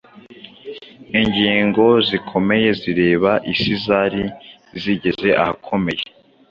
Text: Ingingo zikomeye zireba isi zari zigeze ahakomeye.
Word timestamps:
Ingingo 1.21 1.85
zikomeye 2.07 2.69
zireba 2.79 3.31
isi 3.53 3.73
zari 3.85 4.23
zigeze 4.81 5.27
ahakomeye. 5.41 6.03